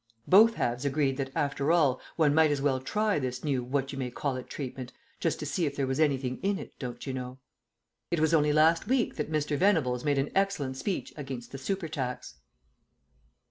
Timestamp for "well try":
2.59-3.19